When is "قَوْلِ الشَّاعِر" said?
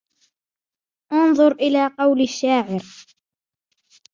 1.87-2.81